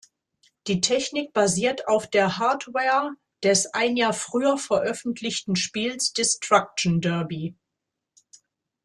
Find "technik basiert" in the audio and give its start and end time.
0.81-1.87